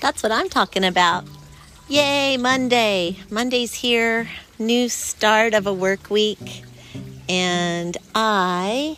That's 0.00 0.22
what 0.22 0.32
I'm 0.32 0.48
talking 0.48 0.84
about. 0.84 1.24
Yay, 1.86 2.38
Monday. 2.38 3.18
Monday's 3.30 3.74
here. 3.74 4.28
New 4.58 4.88
start 4.88 5.52
of 5.52 5.66
a 5.66 5.74
work 5.74 6.08
week. 6.08 6.64
And 7.28 7.98
I 8.14 8.96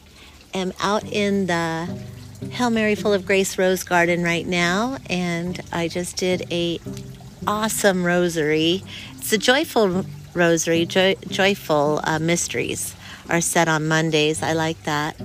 am 0.54 0.72
out 0.80 1.04
in 1.04 1.46
the 1.46 1.88
Hail 2.50 2.70
Mary 2.70 2.94
Full 2.94 3.12
of 3.12 3.26
Grace 3.26 3.58
Rose 3.58 3.82
Garden 3.82 4.22
right 4.22 4.46
now. 4.46 4.98
And 5.10 5.60
I 5.72 5.88
just 5.88 6.16
did 6.16 6.46
a 6.52 6.78
awesome 7.48 8.04
rosary. 8.04 8.84
It's 9.16 9.32
a 9.32 9.38
joyful 9.38 10.04
rosary, 10.34 10.86
joy, 10.86 11.16
joyful 11.28 12.00
uh, 12.04 12.20
mysteries 12.20 12.94
are 13.28 13.40
set 13.40 13.66
on 13.66 13.88
Mondays. 13.88 14.40
I 14.40 14.52
like 14.52 14.80
that. 14.84 15.20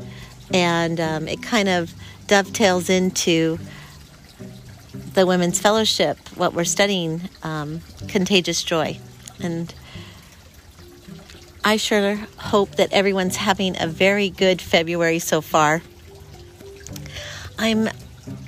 And 0.51 0.99
um, 0.99 1.27
it 1.27 1.43
kind 1.43 1.69
of 1.69 1.93
dovetails 2.25 2.89
into 2.89 3.59
the 5.17 5.25
Women's 5.25 5.59
Fellowship, 5.59 6.19
what 6.35 6.53
we're 6.53 6.63
studying, 6.63 7.21
um, 7.41 7.81
Contagious 8.07 8.61
Joy. 8.61 8.99
And 9.41 9.73
I 11.65 11.77
sure 11.77 12.17
hope 12.37 12.75
that 12.75 12.93
everyone's 12.93 13.37
having 13.37 13.81
a 13.81 13.87
very 13.87 14.29
good 14.29 14.61
February 14.61 15.17
so 15.17 15.41
far. 15.41 15.81
I'm 17.57 17.89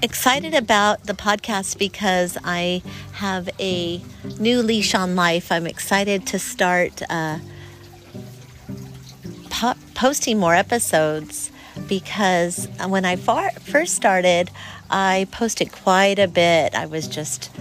excited 0.03 0.53
about 0.53 1.05
the 1.05 1.13
podcast 1.13 1.79
because 1.79 2.37
I 2.43 2.83
have 3.13 3.49
a 3.59 3.99
new 4.39 4.61
leash 4.61 4.93
on 4.93 5.15
life. 5.15 5.51
I'm 5.51 5.65
excited 5.65 6.27
to 6.27 6.37
start 6.37 7.01
uh, 7.09 7.39
po- 9.49 9.73
posting 9.95 10.37
more 10.37 10.53
episodes 10.53 11.49
because 11.89 12.69
when 12.87 13.03
I 13.03 13.17
far- 13.17 13.51
first 13.51 13.95
started, 13.95 14.49
I 14.89 15.27
posted 15.31 15.71
quite 15.71 16.19
a 16.19 16.27
bit. 16.27 16.75
I 16.75 16.85
was 16.85 17.07
just 17.07 17.51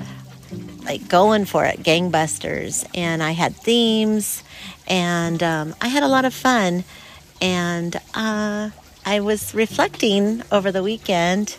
like 0.84 1.08
going 1.08 1.46
for 1.46 1.64
it, 1.64 1.82
gangbusters, 1.82 2.86
and 2.94 3.22
I 3.22 3.32
had 3.32 3.56
themes, 3.56 4.44
and 4.86 5.42
um, 5.42 5.74
I 5.80 5.88
had 5.88 6.02
a 6.02 6.08
lot 6.08 6.24
of 6.24 6.32
fun. 6.32 6.84
And 7.40 7.96
uh, 8.14 8.70
I 9.04 9.20
was 9.20 9.54
reflecting 9.54 10.42
over 10.52 10.70
the 10.70 10.82
weekend. 10.82 11.56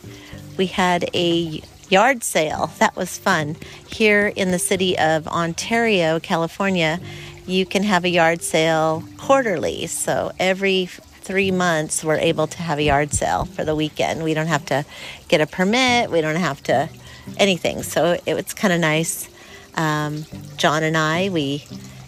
We 0.58 0.68
had 0.68 1.10
a 1.14 1.62
yard 1.90 2.24
sale. 2.24 2.72
That 2.80 2.96
was 2.96 3.18
fun. 3.18 3.56
Here 3.88 4.28
in 4.28 4.52
the 4.52 4.60
city 4.60 4.98
of 4.98 5.28
Ontario, 5.28 6.20
California, 6.20 7.00
you 7.48 7.66
can 7.66 7.84
have 7.84 8.06
a 8.06 8.10
yard 8.10 8.44
sale 8.44 9.04
quarterly. 9.18 9.88
So 9.88 10.32
every 10.40 10.90
three 11.30 11.52
months, 11.52 12.04
we're 12.04 12.18
able 12.18 12.48
to 12.48 12.58
have 12.64 12.80
a 12.80 12.84
yard 12.84 13.14
sale 13.14 13.46
for 13.46 13.64
the 13.64 13.76
weekend. 13.76 14.24
We 14.24 14.34
don't 14.34 14.48
have 14.48 14.66
to 14.66 14.84
get 15.28 15.42
a 15.42 15.46
permit, 15.46 16.10
we 16.10 16.22
don't 16.22 16.38
have 16.38 16.64
to 16.64 16.90
anything. 17.38 17.84
So 17.84 18.20
it 18.26 18.34
was 18.34 18.52
kind 18.56 18.74
of 18.74 18.80
nice. 18.80 19.30
Um, 19.76 20.26
John 20.58 20.82
and 20.82 20.98
I, 20.98 21.30
we 21.30 21.64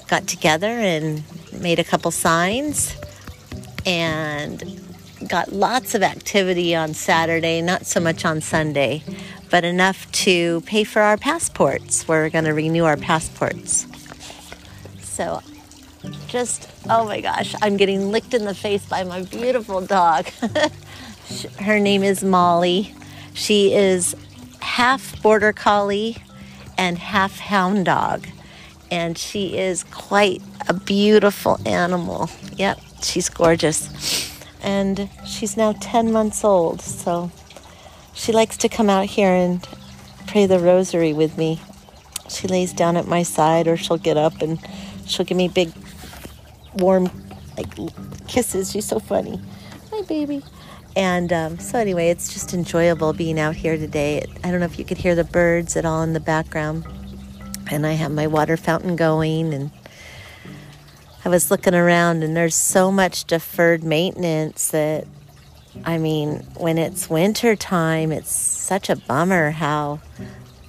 got 0.07 0.25
together 0.25 0.65
and 0.65 1.21
made 1.53 1.77
a 1.77 1.83
couple 1.83 2.09
signs 2.09 2.95
and 3.85 4.81
got 5.29 5.53
lots 5.53 5.93
of 5.93 6.01
activity 6.01 6.75
on 6.75 6.95
Saturday, 6.95 7.61
not 7.61 7.85
so 7.85 7.99
much 7.99 8.25
on 8.25 8.41
Sunday, 8.41 9.03
but 9.51 9.63
enough 9.63 10.11
to 10.13 10.61
pay 10.61 10.83
for 10.83 11.03
our 11.03 11.15
passports. 11.15 12.07
We're 12.07 12.31
going 12.31 12.45
to 12.45 12.55
renew 12.55 12.85
our 12.85 12.97
passports. 12.97 13.85
So 14.99 15.43
just, 16.27 16.69
oh 16.89 17.05
my 17.05 17.21
gosh, 17.21 17.55
I'm 17.61 17.77
getting 17.77 18.11
licked 18.11 18.33
in 18.33 18.45
the 18.45 18.55
face 18.55 18.85
by 18.85 19.03
my 19.03 19.23
beautiful 19.23 19.81
dog. 19.81 20.27
Her 21.59 21.79
name 21.79 22.03
is 22.03 22.23
Molly. 22.23 22.93
She 23.33 23.73
is 23.73 24.15
half 24.61 25.21
border 25.21 25.53
collie 25.53 26.17
and 26.77 26.97
half 26.97 27.39
hound 27.39 27.85
dog. 27.85 28.27
And 28.89 29.17
she 29.17 29.57
is 29.57 29.83
quite 29.85 30.41
a 30.67 30.73
beautiful 30.73 31.59
animal. 31.65 32.29
Yep, 32.55 32.79
she's 33.01 33.29
gorgeous. 33.29 34.29
And 34.61 35.09
she's 35.25 35.55
now 35.55 35.73
10 35.79 36.11
months 36.11 36.43
old, 36.43 36.81
so 36.81 37.31
she 38.13 38.31
likes 38.31 38.57
to 38.57 38.69
come 38.69 38.89
out 38.89 39.05
here 39.05 39.31
and 39.31 39.65
pray 40.27 40.45
the 40.45 40.59
rosary 40.59 41.13
with 41.13 41.37
me. 41.37 41.61
She 42.29 42.47
lays 42.47 42.73
down 42.73 42.97
at 42.97 43.07
my 43.07 43.23
side, 43.23 43.67
or 43.67 43.77
she'll 43.77 43.97
get 43.97 44.17
up 44.17 44.41
and 44.41 44.59
she'll 45.05 45.25
give 45.25 45.37
me 45.37 45.47
big 45.47 45.71
warm 46.75 47.09
like 47.57 47.73
kisses. 48.27 48.71
She's 48.71 48.85
so 48.85 48.99
funny. 48.99 49.39
Hi, 49.91 50.01
baby. 50.03 50.43
And 50.95 51.31
um, 51.31 51.59
so, 51.59 51.79
anyway, 51.79 52.09
it's 52.09 52.33
just 52.33 52.53
enjoyable 52.53 53.13
being 53.13 53.39
out 53.39 53.55
here 53.55 53.77
today. 53.77 54.25
I 54.43 54.51
don't 54.51 54.59
know 54.59 54.65
if 54.65 54.77
you 54.77 54.85
could 54.85 54.97
hear 54.97 55.15
the 55.15 55.23
birds 55.23 55.77
at 55.77 55.85
all 55.85 56.03
in 56.03 56.13
the 56.13 56.19
background. 56.19 56.85
And 57.71 57.87
I 57.87 57.93
have 57.93 58.11
my 58.11 58.27
water 58.27 58.57
fountain 58.57 58.97
going, 58.97 59.53
and 59.53 59.71
I 61.23 61.29
was 61.29 61.49
looking 61.49 61.73
around, 61.73 62.23
and 62.23 62.35
there's 62.35 62.55
so 62.55 62.91
much 62.91 63.23
deferred 63.23 63.83
maintenance 63.83 64.71
that, 64.71 65.07
I 65.85 65.97
mean, 65.97 66.45
when 66.57 66.77
it's 66.77 67.09
winter 67.09 67.55
time, 67.55 68.11
it's 68.11 68.31
such 68.31 68.89
a 68.89 68.97
bummer 68.97 69.51
how 69.51 70.01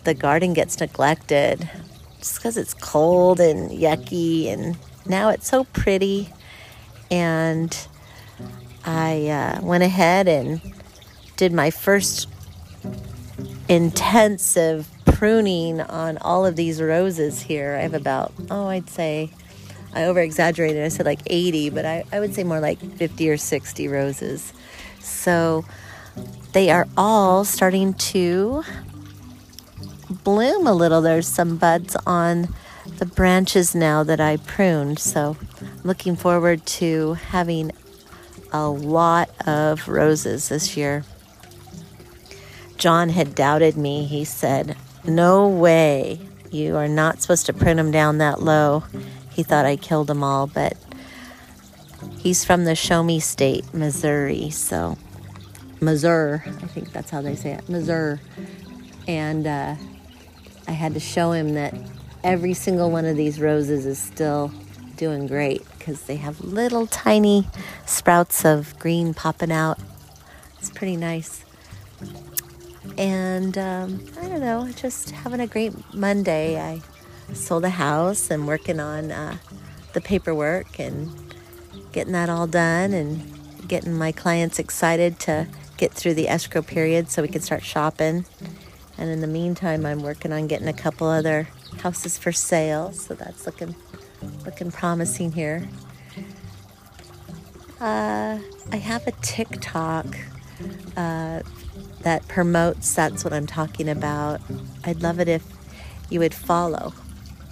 the 0.04 0.14
garden 0.14 0.52
gets 0.52 0.78
neglected 0.78 1.68
just 2.18 2.36
because 2.36 2.56
it's 2.56 2.74
cold 2.74 3.40
and 3.40 3.70
yucky 3.70 4.46
and 4.46 4.76
now 5.06 5.30
it's 5.30 5.48
so 5.48 5.64
pretty. 5.64 6.30
And 7.10 7.76
I 8.84 9.28
uh, 9.28 9.60
went 9.62 9.82
ahead 9.82 10.28
and 10.28 10.60
did 11.36 11.52
my 11.52 11.70
first 11.70 12.28
intensive 13.68 14.88
pruning 15.04 15.80
on 15.80 16.18
all 16.18 16.44
of 16.46 16.56
these 16.56 16.80
roses 16.80 17.42
here. 17.42 17.76
I 17.76 17.82
have 17.82 17.94
about, 17.94 18.32
oh, 18.50 18.66
I'd 18.66 18.90
say, 18.90 19.30
I 19.94 20.04
over 20.04 20.20
exaggerated. 20.20 20.84
I 20.84 20.88
said 20.88 21.06
like 21.06 21.20
80, 21.26 21.70
but 21.70 21.84
I, 21.84 22.04
I 22.12 22.20
would 22.20 22.34
say 22.34 22.44
more 22.44 22.60
like 22.60 22.78
50 22.78 23.30
or 23.30 23.36
60 23.36 23.88
roses. 23.88 24.52
So 25.00 25.64
they 26.52 26.70
are 26.70 26.86
all 26.96 27.44
starting 27.44 27.94
to 27.94 28.62
bloom 30.24 30.66
a 30.66 30.72
little. 30.72 31.00
There's 31.00 31.28
some 31.28 31.56
buds 31.56 31.96
on 32.06 32.54
the 32.98 33.06
branches 33.06 33.74
now 33.74 34.02
that 34.02 34.20
I 34.20 34.36
pruned. 34.36 34.98
So 34.98 35.36
looking 35.84 36.16
forward 36.16 36.64
to 36.66 37.14
having 37.14 37.72
a 38.52 38.68
lot 38.68 39.30
of 39.46 39.88
roses 39.88 40.48
this 40.48 40.76
year. 40.76 41.04
John 42.76 43.10
had 43.10 43.34
doubted 43.34 43.76
me. 43.76 44.04
He 44.04 44.24
said, 44.24 44.76
No 45.04 45.48
way. 45.48 46.20
You 46.50 46.76
are 46.76 46.88
not 46.88 47.22
supposed 47.22 47.46
to 47.46 47.52
prune 47.52 47.78
them 47.78 47.90
down 47.90 48.18
that 48.18 48.42
low. 48.42 48.84
He 49.32 49.42
thought 49.42 49.64
I 49.64 49.76
killed 49.76 50.08
them 50.08 50.22
all, 50.22 50.46
but 50.46 50.76
he's 52.18 52.44
from 52.44 52.64
the 52.64 52.74
Show 52.74 53.02
Me 53.02 53.20
State, 53.20 53.72
Missouri. 53.72 54.50
So, 54.50 54.98
Missouri, 55.80 56.42
I 56.44 56.66
think 56.66 56.92
that's 56.92 57.10
how 57.10 57.22
they 57.22 57.34
say 57.34 57.52
it, 57.52 57.68
Missouri. 57.68 58.18
And 59.08 59.46
uh, 59.46 59.76
I 60.68 60.72
had 60.72 60.92
to 60.94 61.00
show 61.00 61.32
him 61.32 61.54
that 61.54 61.74
every 62.24 62.54
single 62.54 62.90
one 62.90 63.04
of 63.04 63.16
these 63.16 63.40
roses 63.40 63.86
is 63.86 63.98
still 63.98 64.52
doing 64.96 65.26
great 65.26 65.62
because 65.78 66.02
they 66.02 66.16
have 66.16 66.40
little 66.40 66.86
tiny 66.86 67.46
sprouts 67.86 68.44
of 68.44 68.78
green 68.78 69.14
popping 69.14 69.50
out. 69.50 69.78
It's 70.58 70.70
pretty 70.70 70.96
nice. 70.96 71.44
And 72.98 73.56
um, 73.58 74.04
I 74.20 74.28
don't 74.28 74.40
know, 74.40 74.70
just 74.72 75.10
having 75.10 75.40
a 75.40 75.46
great 75.46 75.72
Monday. 75.94 76.60
I 76.60 76.80
sold 77.34 77.64
a 77.64 77.70
house 77.70 78.30
and 78.30 78.46
working 78.46 78.78
on 78.78 79.10
uh, 79.10 79.38
the 79.92 80.00
paperwork 80.00 80.78
and 80.78 81.10
getting 81.92 82.12
that 82.12 82.28
all 82.28 82.46
done 82.46 82.92
and 82.92 83.68
getting 83.68 83.94
my 83.94 84.12
clients 84.12 84.58
excited 84.58 85.18
to 85.20 85.46
get 85.76 85.92
through 85.92 86.14
the 86.14 86.28
escrow 86.28 86.62
period 86.62 87.10
so 87.10 87.22
we 87.22 87.28
can 87.28 87.40
start 87.40 87.62
shopping. 87.62 88.24
And 88.98 89.10
in 89.10 89.20
the 89.20 89.26
meantime, 89.26 89.86
I'm 89.86 90.02
working 90.02 90.32
on 90.32 90.46
getting 90.46 90.68
a 90.68 90.72
couple 90.72 91.06
other 91.06 91.48
houses 91.82 92.18
for 92.18 92.32
sale, 92.32 92.92
so 92.92 93.14
that's 93.14 93.46
looking 93.46 93.74
looking 94.44 94.70
promising 94.70 95.32
here. 95.32 95.68
Uh, 97.80 98.38
I 98.70 98.76
have 98.76 99.06
a 99.08 99.12
TikTok 99.22 100.06
uh, 100.96 101.42
that 102.02 102.28
promotes. 102.28 102.94
That's 102.94 103.24
what 103.24 103.32
I'm 103.32 103.46
talking 103.46 103.88
about. 103.88 104.40
I'd 104.84 105.02
love 105.02 105.18
it 105.18 105.28
if 105.28 105.44
you 106.10 106.20
would 106.20 106.34
follow. 106.34 106.92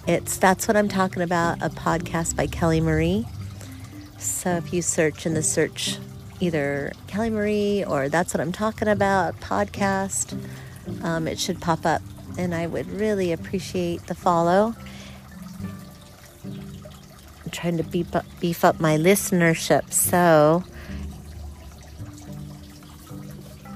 It's 0.07 0.37
that's 0.37 0.67
what 0.67 0.77
I'm 0.77 0.87
talking 0.87 1.21
about. 1.21 1.61
A 1.61 1.69
podcast 1.69 2.35
by 2.35 2.47
Kelly 2.47 2.79
Marie. 2.79 3.25
So 4.17 4.51
if 4.51 4.71
you 4.71 4.81
search 4.81 5.25
in 5.25 5.33
the 5.33 5.43
search 5.43 5.97
either 6.39 6.91
Kelly 7.07 7.29
Marie 7.29 7.83
or 7.83 8.09
that's 8.09 8.33
what 8.33 8.41
I'm 8.41 8.51
talking 8.51 8.87
about 8.87 9.39
podcast, 9.39 10.39
um, 11.03 11.27
it 11.27 11.39
should 11.39 11.61
pop 11.61 11.85
up 11.85 12.01
and 12.37 12.55
I 12.55 12.67
would 12.67 12.87
really 12.87 13.31
appreciate 13.31 14.07
the 14.07 14.15
follow. 14.15 14.75
I'm 16.43 17.51
trying 17.51 17.77
to 17.77 17.83
beef 17.83 18.15
up, 18.15 18.25
beef 18.39 18.63
up 18.63 18.79
my 18.79 18.97
listenership, 18.97 19.91
so 19.91 20.63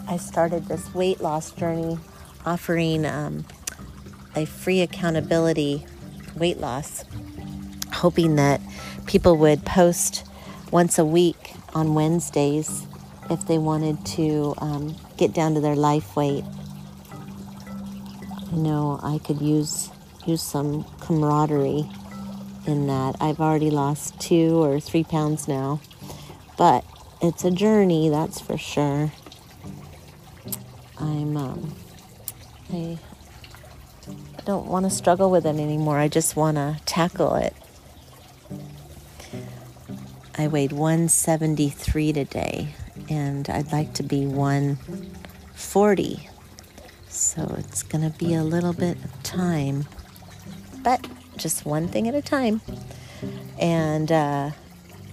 I 0.08 0.18
started 0.18 0.68
this 0.68 0.94
weight 0.94 1.20
loss 1.22 1.52
journey 1.52 1.98
offering 2.46 3.06
um, 3.06 3.46
a 4.36 4.46
free 4.46 4.82
accountability 4.82 5.86
weight 6.36 6.60
loss, 6.60 7.04
hoping 7.92 8.36
that 8.36 8.62
people 9.08 9.38
would 9.38 9.66
post 9.66 10.26
once 10.72 11.00
a 11.00 11.06
week 11.06 11.54
on 11.74 11.94
Wednesdays 11.96 12.86
if 13.30 13.48
they 13.48 13.58
wanted 13.58 14.06
to 14.06 14.54
um, 14.60 14.96
get 15.18 15.34
down 15.34 15.54
to 15.56 15.60
their 15.60 15.76
life 15.76 16.16
weight. 16.16 16.44
I 18.52 18.56
know 18.56 19.00
I 19.02 19.20
could 19.20 19.42
use 19.42 19.90
use 20.26 20.42
some 20.42 20.86
camaraderie 21.02 21.88
in 22.66 22.88
that. 22.88 23.16
I've 23.20 23.40
already 23.40 23.70
lost 23.70 24.20
two 24.20 24.64
or 24.64 24.80
three 24.80 25.04
pounds 25.04 25.48
now, 25.48 25.80
but 26.58 26.84
it's 27.22 27.44
a 27.44 27.52
journey, 27.52 28.10
that's 28.10 28.42
for 28.42 28.58
sure. 28.58 29.12
I'm 31.00 31.38
um, 31.38 31.76
I 32.72 32.98
don't 34.46 34.68
want 34.68 34.86
to 34.86 34.90
struggle 34.90 35.30
with 35.30 35.46
it 35.46 35.58
anymore. 35.58 35.98
I 35.98 36.08
just 36.08 36.36
want 36.36 36.58
to 36.58 36.80
tackle 36.86 37.36
it. 37.36 37.54
I 40.38 40.48
weighed 40.48 40.74
173 40.74 42.14
today, 42.14 42.74
and 43.10 43.50
I'd 43.50 43.72
like 43.72 43.94
to 43.96 44.04
be 44.04 44.26
140. 44.26 46.30
So 47.16 47.56
it's 47.58 47.82
going 47.82 48.04
to 48.10 48.18
be 48.18 48.34
a 48.34 48.44
little 48.44 48.74
bit 48.74 48.98
of 49.02 49.24
time, 49.24 49.86
but 50.84 51.08
just 51.38 51.66
one 51.66 51.88
thing 51.88 52.10
at 52.10 52.14
a 52.14 52.22
time. 52.22 52.60
And 53.58 54.12
uh, 54.12 54.52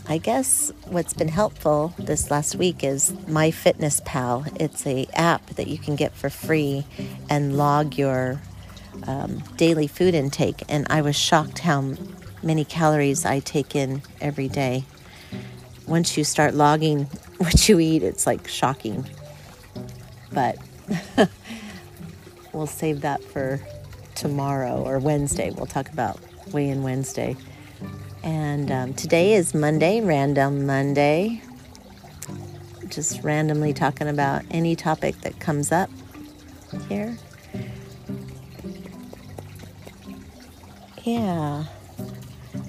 I 0.08 0.19
guess 0.19 0.72
what's 0.87 1.14
been 1.14 1.28
helpful 1.28 1.94
this 1.99 2.28
last 2.28 2.56
week 2.56 2.82
is 2.82 3.12
MyFitnessPal. 3.28 4.60
It's 4.60 4.84
a 4.84 5.06
app 5.14 5.46
that 5.50 5.69
you 5.69 5.78
can 5.78 5.94
get 5.94 6.12
for 6.12 6.28
free 6.28 6.84
and 7.31 7.56
log 7.56 7.96
your 7.96 8.40
um, 9.06 9.38
daily 9.56 9.87
food 9.87 10.12
intake. 10.12 10.64
And 10.69 10.88
I 10.90 11.02
was 11.02 11.14
shocked 11.14 11.60
how 11.60 11.94
many 12.43 12.64
calories 12.64 13.25
I 13.25 13.38
take 13.38 13.76
in 13.76 14.02
every 14.20 14.49
day. 14.49 14.87
Once 15.87 16.16
you 16.16 16.25
start 16.25 16.54
logging 16.54 17.04
what 17.38 17.69
you 17.69 17.78
eat, 17.78 18.02
it's 18.02 18.26
like 18.26 18.49
shocking. 18.49 19.06
But 20.32 20.58
we'll 22.52 22.66
save 22.66 23.00
that 23.02 23.22
for 23.22 23.60
tomorrow 24.14 24.82
or 24.82 24.99
Wednesday. 24.99 25.50
We'll 25.50 25.66
talk 25.66 25.88
about 25.88 26.19
weigh 26.52 26.69
in 26.69 26.82
Wednesday. 26.82 27.37
And 28.22 28.70
um, 28.70 28.94
today 28.94 29.34
is 29.34 29.54
Monday, 29.54 30.00
Random 30.00 30.66
Monday. 30.66 31.43
Just 32.88 33.22
randomly 33.22 33.72
talking 33.72 34.08
about 34.08 34.43
any 34.50 34.76
topic 34.76 35.20
that 35.22 35.40
comes 35.40 35.72
up 35.72 35.90
here. 36.88 37.16
Yeah. 41.02 41.64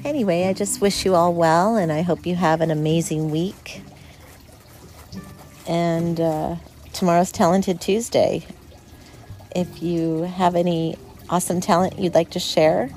Anyway, 0.03 0.47
I 0.47 0.53
just 0.53 0.81
wish 0.81 1.05
you 1.05 1.13
all 1.13 1.33
well 1.33 1.75
and 1.75 1.91
I 1.91 2.01
hope 2.01 2.25
you 2.25 2.35
have 2.35 2.61
an 2.61 2.71
amazing 2.71 3.29
week. 3.29 3.81
And 5.67 6.19
uh, 6.19 6.55
tomorrow's 6.93 7.31
Talented 7.31 7.79
Tuesday. 7.79 8.45
If 9.55 9.83
you 9.83 10.23
have 10.23 10.55
any 10.55 10.97
awesome 11.29 11.61
talent 11.61 11.99
you'd 11.99 12.15
like 12.15 12.31
to 12.31 12.39
share 12.39 12.89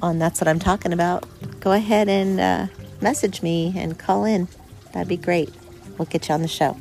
on 0.00 0.18
That's 0.18 0.40
What 0.40 0.48
I'm 0.48 0.58
Talking 0.58 0.92
About, 0.92 1.26
go 1.60 1.72
ahead 1.72 2.08
and 2.08 2.40
uh, 2.40 2.66
message 3.00 3.42
me 3.42 3.74
and 3.76 3.98
call 3.98 4.24
in. 4.24 4.48
That'd 4.92 5.08
be 5.08 5.16
great. 5.16 5.50
We'll 5.98 6.06
get 6.06 6.28
you 6.28 6.34
on 6.34 6.42
the 6.42 6.48
show, 6.48 6.76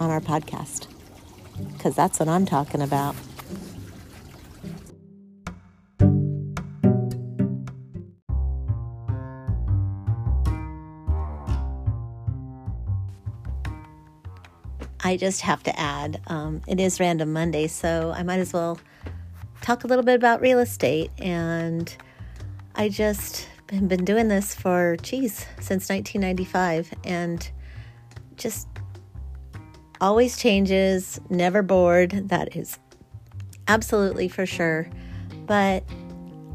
on 0.00 0.10
our 0.10 0.20
podcast, 0.20 0.86
because 1.74 1.94
that's 1.94 2.18
what 2.18 2.28
I'm 2.28 2.46
talking 2.46 2.82
about. 2.82 3.14
I 15.08 15.16
just 15.16 15.40
have 15.40 15.62
to 15.62 15.80
add, 15.80 16.20
um, 16.26 16.60
it 16.66 16.78
is 16.78 17.00
Random 17.00 17.32
Monday, 17.32 17.66
so 17.66 18.12
I 18.14 18.22
might 18.22 18.40
as 18.40 18.52
well 18.52 18.78
talk 19.62 19.84
a 19.84 19.86
little 19.86 20.04
bit 20.04 20.16
about 20.16 20.42
real 20.42 20.58
estate. 20.58 21.10
And 21.16 21.96
I 22.74 22.90
just 22.90 23.48
have 23.70 23.88
been 23.88 24.04
doing 24.04 24.28
this 24.28 24.54
for, 24.54 24.98
geez, 25.00 25.46
since 25.60 25.88
1995 25.88 26.92
and 27.04 27.50
just 28.36 28.68
always 29.98 30.36
changes, 30.36 31.18
never 31.30 31.62
bored. 31.62 32.28
That 32.28 32.54
is 32.54 32.78
absolutely 33.66 34.28
for 34.28 34.44
sure. 34.44 34.90
But 35.46 35.84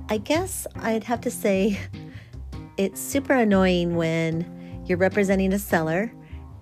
I 0.10 0.20
guess 0.20 0.68
I'd 0.76 1.06
have 1.06 1.22
to 1.22 1.32
say 1.32 1.80
it's 2.78 3.02
super 3.02 3.34
annoying 3.34 3.96
when 3.96 4.84
you're 4.86 5.00
representing 5.00 5.54
a 5.54 5.60
seller 5.60 6.14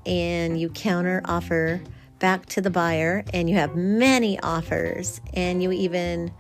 and 0.06 0.60
you 0.60 0.70
counter 0.70 1.22
offer 1.26 1.82
back 2.20 2.46
to 2.48 2.62
the 2.62 2.70
buyer 2.70 3.24
and 3.34 3.50
you 3.50 3.56
have 3.56 3.76
many 3.76 4.40
offers 4.42 5.22
and 5.34 5.62
you 5.64 5.72
even 5.72 6.32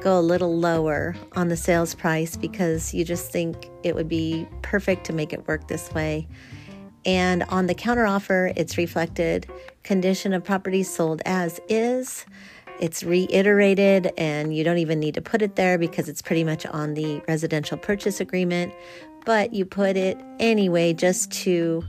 go 0.00 0.18
a 0.18 0.20
little 0.20 0.58
lower 0.58 1.14
on 1.34 1.48
the 1.48 1.56
sales 1.56 1.94
price 1.94 2.36
because 2.36 2.92
you 2.92 3.04
just 3.04 3.30
think 3.30 3.70
it 3.82 3.94
would 3.94 4.08
be 4.08 4.46
perfect 4.62 5.04
to 5.06 5.12
make 5.12 5.32
it 5.32 5.46
work 5.46 5.68
this 5.68 5.92
way. 5.92 6.26
And 7.04 7.42
on 7.44 7.66
the 7.66 7.74
counteroffer, 7.74 8.52
it's 8.56 8.76
reflected 8.78 9.48
condition 9.82 10.32
of 10.32 10.44
property 10.44 10.82
sold 10.82 11.22
as 11.24 11.60
is. 11.68 12.26
It's 12.80 13.04
reiterated, 13.04 14.12
and 14.18 14.54
you 14.54 14.64
don't 14.64 14.78
even 14.78 14.98
need 14.98 15.14
to 15.14 15.22
put 15.22 15.40
it 15.40 15.56
there 15.56 15.78
because 15.78 16.08
it's 16.08 16.22
pretty 16.22 16.42
much 16.42 16.66
on 16.66 16.94
the 16.94 17.22
residential 17.28 17.76
purchase 17.76 18.20
agreement. 18.20 18.74
But 19.24 19.54
you 19.54 19.64
put 19.64 19.96
it 19.96 20.18
anyway 20.40 20.92
just 20.92 21.30
to 21.42 21.84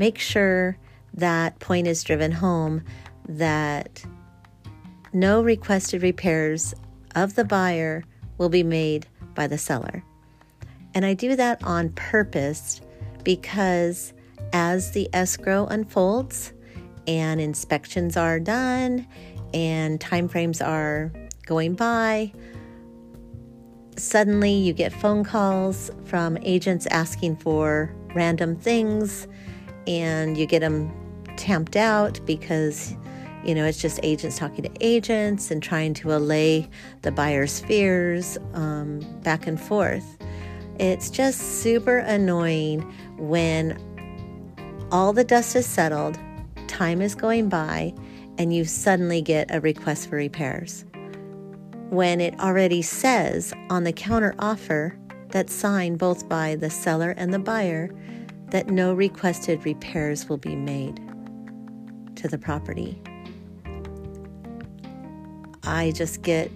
make 0.00 0.18
sure 0.18 0.78
that 1.12 1.58
point 1.58 1.86
is 1.86 2.02
driven 2.02 2.32
home 2.32 2.82
that 3.28 4.02
no 5.12 5.42
requested 5.42 6.02
repairs 6.02 6.72
of 7.14 7.34
the 7.34 7.44
buyer 7.44 8.02
will 8.38 8.48
be 8.48 8.62
made 8.62 9.06
by 9.34 9.46
the 9.46 9.58
seller. 9.58 10.02
And 10.94 11.04
I 11.04 11.12
do 11.12 11.36
that 11.36 11.62
on 11.62 11.90
purpose 11.90 12.80
because 13.24 14.14
as 14.54 14.92
the 14.92 15.06
escrow 15.12 15.66
unfolds 15.66 16.54
and 17.06 17.38
inspections 17.38 18.16
are 18.16 18.40
done 18.40 19.06
and 19.52 20.00
timeframes 20.00 20.66
are 20.66 21.12
going 21.44 21.74
by, 21.74 22.32
suddenly 23.98 24.54
you 24.54 24.72
get 24.72 24.94
phone 24.94 25.24
calls 25.24 25.90
from 26.06 26.38
agents 26.40 26.86
asking 26.86 27.36
for 27.36 27.94
random 28.14 28.56
things 28.56 29.28
and 29.86 30.36
you 30.36 30.46
get 30.46 30.60
them 30.60 30.92
tamped 31.36 31.76
out 31.76 32.20
because 32.26 32.94
you 33.44 33.54
know, 33.54 33.64
it's 33.64 33.80
just 33.80 33.98
agents 34.02 34.38
talking 34.38 34.64
to 34.64 34.70
agents 34.80 35.50
and 35.50 35.62
trying 35.62 35.94
to 35.94 36.14
allay 36.14 36.68
the 37.02 37.10
buyer's 37.10 37.60
fears 37.60 38.36
um, 38.52 39.00
back 39.22 39.46
and 39.46 39.60
forth. 39.60 40.18
It's 40.78 41.10
just 41.10 41.62
super 41.62 41.98
annoying 41.98 42.80
when 43.16 43.78
all 44.90 45.12
the 45.12 45.24
dust 45.24 45.56
is 45.56 45.66
settled, 45.66 46.18
time 46.68 47.00
is 47.00 47.14
going 47.14 47.48
by, 47.48 47.94
and 48.38 48.54
you 48.54 48.64
suddenly 48.64 49.22
get 49.22 49.54
a 49.54 49.60
request 49.60 50.08
for 50.08 50.16
repairs. 50.16 50.84
When 51.90 52.20
it 52.20 52.38
already 52.40 52.82
says 52.82 53.52
on 53.70 53.84
the 53.84 53.92
counter 53.92 54.34
offer 54.38 54.96
that's 55.30 55.52
signed 55.52 55.98
both 55.98 56.28
by 56.28 56.56
the 56.56 56.70
seller 56.70 57.10
and 57.16 57.32
the 57.32 57.38
buyer 57.38 57.90
that 58.50 58.68
no 58.68 58.92
requested 58.92 59.64
repairs 59.64 60.28
will 60.28 60.36
be 60.36 60.56
made 60.56 61.00
to 62.16 62.28
the 62.28 62.38
property. 62.38 63.00
I 65.64 65.92
just 65.92 66.22
get 66.22 66.50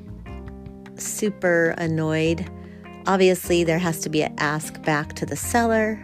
super 0.96 1.74
annoyed. 1.78 2.50
Obviously, 3.06 3.64
there 3.64 3.78
has 3.78 4.00
to 4.00 4.08
be 4.08 4.22
an 4.22 4.34
ask 4.38 4.82
back 4.82 5.14
to 5.14 5.26
the 5.26 5.36
seller 5.36 6.00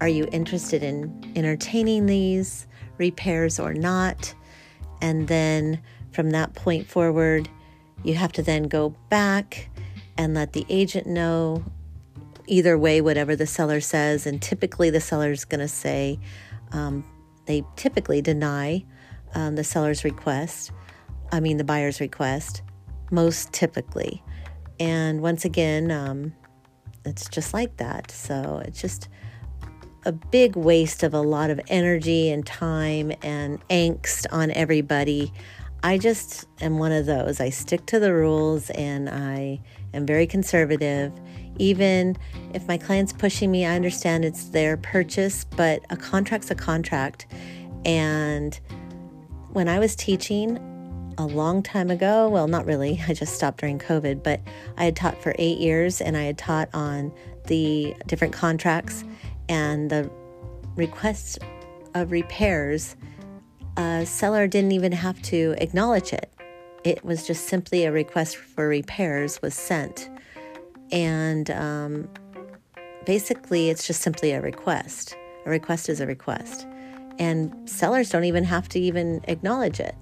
Are 0.00 0.08
you 0.08 0.28
interested 0.32 0.82
in 0.82 1.32
entertaining 1.36 2.06
these 2.06 2.66
repairs 2.98 3.58
or 3.58 3.74
not? 3.74 4.34
And 5.00 5.28
then 5.28 5.80
from 6.12 6.30
that 6.30 6.54
point 6.54 6.86
forward, 6.86 7.48
you 8.02 8.14
have 8.14 8.32
to 8.32 8.42
then 8.42 8.64
go 8.64 8.94
back 9.08 9.68
and 10.16 10.34
let 10.34 10.52
the 10.52 10.64
agent 10.68 11.06
know 11.06 11.64
either 12.46 12.78
way, 12.78 13.00
whatever 13.00 13.36
the 13.36 13.46
seller 13.46 13.80
says. 13.80 14.26
And 14.26 14.40
typically, 14.40 14.90
the 14.90 15.00
seller 15.00 15.30
is 15.30 15.44
going 15.44 15.60
to 15.60 15.68
say 15.68 16.18
um, 16.72 17.04
they 17.46 17.62
typically 17.76 18.22
deny 18.22 18.84
um, 19.34 19.56
the 19.56 19.64
seller's 19.64 20.04
request. 20.04 20.72
I 21.32 21.40
mean, 21.40 21.56
the 21.56 21.64
buyer's 21.64 22.00
request, 22.00 22.62
most 23.10 23.52
typically. 23.52 24.22
And 24.78 25.20
once 25.20 25.44
again, 25.44 25.90
um, 25.90 26.34
it's 27.04 27.28
just 27.28 27.54
like 27.54 27.76
that. 27.76 28.10
So 28.10 28.62
it's 28.64 28.80
just 28.80 29.08
a 30.04 30.12
big 30.12 30.56
waste 30.56 31.02
of 31.02 31.14
a 31.14 31.20
lot 31.20 31.50
of 31.50 31.60
energy 31.68 32.30
and 32.30 32.44
time 32.44 33.12
and 33.22 33.66
angst 33.68 34.26
on 34.30 34.50
everybody. 34.50 35.32
I 35.82 35.98
just 35.98 36.46
am 36.60 36.78
one 36.78 36.92
of 36.92 37.06
those. 37.06 37.40
I 37.40 37.50
stick 37.50 37.86
to 37.86 37.98
the 37.98 38.12
rules 38.12 38.70
and 38.70 39.08
I 39.08 39.60
am 39.92 40.06
very 40.06 40.26
conservative. 40.26 41.12
Even 41.58 42.16
if 42.52 42.66
my 42.66 42.76
client's 42.76 43.12
pushing 43.12 43.50
me, 43.50 43.64
I 43.64 43.74
understand 43.74 44.24
it's 44.24 44.48
their 44.48 44.76
purchase, 44.76 45.44
but 45.44 45.82
a 45.90 45.96
contract's 45.96 46.50
a 46.50 46.54
contract. 46.54 47.26
And 47.84 48.58
when 49.52 49.68
I 49.68 49.78
was 49.78 49.94
teaching 49.94 50.58
a 51.18 51.26
long 51.26 51.62
time 51.62 51.90
ago, 51.90 52.28
well, 52.28 52.48
not 52.48 52.66
really, 52.66 53.00
I 53.08 53.14
just 53.14 53.34
stopped 53.34 53.60
during 53.60 53.78
COVID, 53.78 54.22
but 54.22 54.40
I 54.76 54.84
had 54.84 54.96
taught 54.96 55.22
for 55.22 55.34
eight 55.38 55.58
years 55.58 56.00
and 56.00 56.16
I 56.16 56.24
had 56.24 56.38
taught 56.38 56.68
on 56.74 57.12
the 57.46 57.94
different 58.06 58.32
contracts 58.32 59.04
and 59.48 59.90
the 59.90 60.10
requests 60.76 61.38
of 61.94 62.10
repairs. 62.10 62.96
A 63.76 64.04
seller 64.06 64.46
didn't 64.46 64.72
even 64.72 64.92
have 64.92 65.20
to 65.22 65.54
acknowledge 65.58 66.12
it. 66.12 66.32
It 66.84 67.04
was 67.04 67.26
just 67.26 67.48
simply 67.48 67.84
a 67.84 67.92
request 67.92 68.36
for 68.36 68.68
repairs 68.68 69.40
was 69.40 69.54
sent. 69.54 70.10
And 70.92 71.50
um, 71.50 72.08
basically, 73.06 73.70
it's 73.70 73.86
just 73.86 74.02
simply 74.02 74.32
a 74.32 74.40
request. 74.40 75.16
A 75.46 75.50
request 75.50 75.88
is 75.88 76.00
a 76.00 76.06
request. 76.06 76.66
And 77.18 77.68
sellers 77.68 78.10
don't 78.10 78.24
even 78.24 78.44
have 78.44 78.68
to 78.70 78.80
even 78.80 79.20
acknowledge 79.28 79.80
it. 79.80 79.94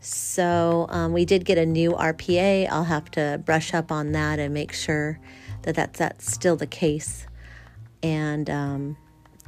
So 0.00 0.86
um, 0.90 1.12
we 1.12 1.24
did 1.24 1.44
get 1.44 1.58
a 1.58 1.66
new 1.66 1.92
RPA. 1.92 2.68
I'll 2.70 2.84
have 2.84 3.10
to 3.12 3.40
brush 3.44 3.74
up 3.74 3.90
on 3.90 4.12
that 4.12 4.38
and 4.38 4.52
make 4.52 4.72
sure 4.72 5.18
that 5.62 5.74
that's, 5.74 5.98
that's 5.98 6.32
still 6.32 6.56
the 6.56 6.66
case. 6.66 7.26
And 8.02 8.48
um, 8.48 8.96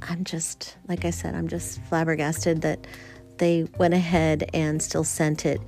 I'm 0.03 0.25
just, 0.25 0.77
like 0.89 1.05
I 1.05 1.11
said, 1.11 1.35
I'm 1.35 1.49
just 1.49 1.81
flabbergasted 1.85 2.63
that 2.63 2.87
they 3.39 3.69
went 3.79 3.95
ahead 3.95 4.51
and 4.53 4.83
still 4.83 5.05
sent 5.05 5.47
it. 5.47 5.61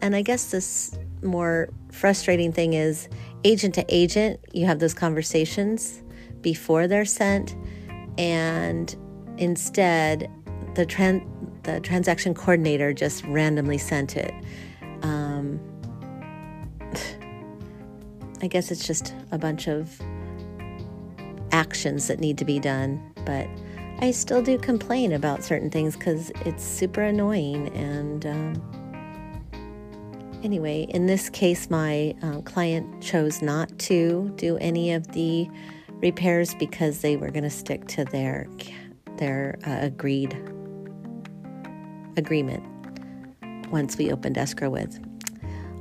And 0.00 0.16
I 0.16 0.22
guess 0.22 0.50
this 0.50 0.98
more 1.22 1.68
frustrating 1.90 2.52
thing 2.52 2.74
is 2.74 3.08
agent 3.44 3.74
to 3.74 3.84
agent, 3.88 4.40
you 4.52 4.66
have 4.66 4.78
those 4.78 4.94
conversations 4.94 6.02
before 6.40 6.86
they're 6.86 7.04
sent, 7.04 7.56
and 8.16 8.94
instead, 9.38 10.30
the 10.74 10.86
tran- 10.86 11.26
the 11.64 11.80
transaction 11.80 12.34
coordinator 12.34 12.92
just 12.92 13.24
randomly 13.24 13.78
sent 13.78 14.16
it. 14.16 14.32
Um, 15.02 15.60
I 18.42 18.46
guess 18.46 18.70
it's 18.70 18.86
just 18.86 19.14
a 19.32 19.38
bunch 19.38 19.66
of 19.68 20.00
actions 21.50 22.06
that 22.06 22.20
need 22.20 22.38
to 22.38 22.44
be 22.44 22.60
done, 22.60 23.02
but 23.24 23.48
I 24.00 24.12
still 24.12 24.42
do 24.42 24.58
complain 24.58 25.12
about 25.12 25.42
certain 25.42 25.70
things 25.70 25.96
because 25.96 26.30
it's 26.46 26.62
super 26.62 27.02
annoying. 27.02 27.68
And 27.74 28.26
um, 28.26 28.77
anyway, 30.42 30.86
in 30.90 31.06
this 31.06 31.28
case, 31.30 31.70
my 31.70 32.14
uh, 32.22 32.40
client 32.42 33.02
chose 33.02 33.42
not 33.42 33.78
to 33.80 34.32
do 34.36 34.56
any 34.58 34.92
of 34.92 35.06
the 35.12 35.48
repairs 36.00 36.54
because 36.54 37.00
they 37.00 37.16
were 37.16 37.30
going 37.30 37.44
to 37.44 37.50
stick 37.50 37.86
to 37.88 38.04
their 38.04 38.46
their 39.16 39.58
uh, 39.66 39.78
agreed 39.80 40.32
agreement 42.16 42.62
once 43.70 43.96
we 43.96 44.12
opened 44.12 44.38
escrow 44.38 44.70
with. 44.70 44.98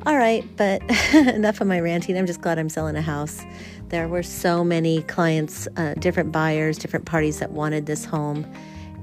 All 0.05 0.15
right, 0.15 0.43
but 0.55 0.81
enough 1.13 1.59
of 1.59 1.67
my 1.67 1.79
ranting. 1.79 2.17
I'm 2.17 2.25
just 2.25 2.41
glad 2.41 2.57
I'm 2.57 2.69
selling 2.69 2.95
a 2.95 3.01
house. 3.01 3.43
There 3.89 4.07
were 4.07 4.23
so 4.23 4.63
many 4.63 5.01
clients, 5.03 5.67
uh, 5.75 5.95
different 5.95 6.31
buyers, 6.31 6.77
different 6.77 7.05
parties 7.05 7.39
that 7.39 7.51
wanted 7.51 7.85
this 7.87 8.05
home. 8.05 8.49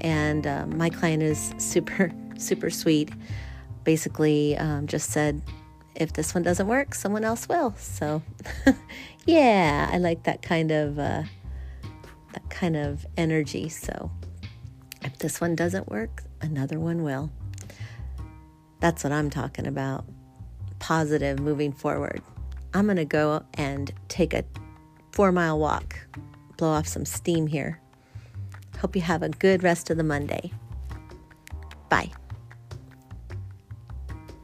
And 0.00 0.46
uh, 0.46 0.66
my 0.66 0.90
client 0.90 1.22
is 1.22 1.54
super, 1.58 2.10
super 2.38 2.70
sweet. 2.70 3.10
Basically, 3.84 4.56
um, 4.56 4.86
just 4.86 5.10
said, 5.10 5.42
if 5.94 6.12
this 6.12 6.34
one 6.34 6.42
doesn't 6.42 6.66
work, 6.66 6.94
someone 6.94 7.24
else 7.24 7.48
will. 7.48 7.74
So, 7.78 8.22
yeah, 9.26 9.88
I 9.92 9.98
like 9.98 10.24
that 10.24 10.42
kind 10.42 10.70
of 10.70 10.98
uh, 10.98 11.22
that 12.32 12.50
kind 12.50 12.76
of 12.76 13.06
energy. 13.16 13.68
So, 13.68 14.10
if 15.02 15.18
this 15.18 15.40
one 15.40 15.54
doesn't 15.54 15.88
work, 15.88 16.22
another 16.40 16.80
one 16.80 17.02
will. 17.02 17.30
That's 18.80 19.04
what 19.04 19.12
I'm 19.12 19.30
talking 19.30 19.66
about. 19.66 20.04
Positive 20.78 21.38
moving 21.38 21.72
forward. 21.72 22.22
I'm 22.74 22.88
to 22.88 23.04
go 23.04 23.44
and 23.54 23.92
take 24.08 24.34
a 24.34 24.44
four 25.12 25.30
mile 25.30 25.58
walk, 25.58 25.96
blow 26.56 26.70
off 26.70 26.88
some 26.88 27.04
steam 27.04 27.46
here. 27.46 27.80
Hope 28.80 28.96
you 28.96 29.02
have 29.02 29.22
a 29.22 29.28
good 29.28 29.62
rest 29.62 29.90
of 29.90 29.96
the 29.96 30.02
Monday. 30.02 30.52
Bye. 31.88 32.10